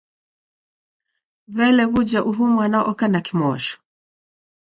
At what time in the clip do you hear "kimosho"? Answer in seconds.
3.25-3.75